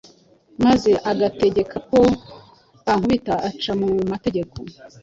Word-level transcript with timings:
maze 0.65 0.91
ugategeka 1.11 1.77
ko 1.89 1.99
bankubita, 2.85 3.33
uca 3.49 3.71
mu 3.79 3.89
mategeko? 4.11 4.55